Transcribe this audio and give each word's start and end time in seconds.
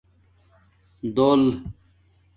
دُݸل 1.15 1.41